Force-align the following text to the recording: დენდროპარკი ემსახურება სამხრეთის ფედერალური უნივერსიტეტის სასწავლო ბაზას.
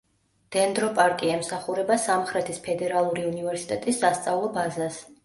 დენდროპარკი 0.53 1.27
ემსახურება 1.33 1.97
სამხრეთის 2.05 2.61
ფედერალური 2.69 3.27
უნივერსიტეტის 3.33 4.01
სასწავლო 4.07 4.51
ბაზას. 4.57 4.99